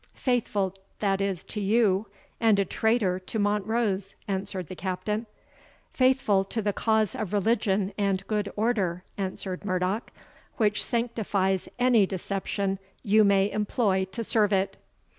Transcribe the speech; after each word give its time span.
"Faithful, 0.15 0.73
that 0.97 1.21
is, 1.21 1.43
to 1.43 1.61
you, 1.61 2.07
and 2.39 2.57
a 2.57 2.65
traitor 2.65 3.19
to 3.19 3.37
Montrose," 3.37 4.15
answered 4.27 4.65
the 4.65 4.75
Captain. 4.75 5.27
"Faithful 5.93 6.43
to 6.43 6.59
the 6.59 6.73
cause 6.73 7.13
of 7.13 7.33
religion 7.33 7.93
and 7.99 8.25
good 8.25 8.51
order," 8.55 9.03
answered 9.19 9.63
Murdoch, 9.63 10.11
"which 10.57 10.83
sanctifies 10.83 11.69
any 11.77 12.07
deception 12.07 12.79
you 13.03 13.23
may 13.23 13.51
employ 13.51 14.03
to 14.05 14.23
serve 14.23 14.51
it." 14.51 14.75